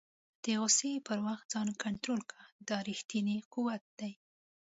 [0.43, 4.13] د غوسې پر وخت ځان کنټرول کړه، دا ریښتنی قوت دی.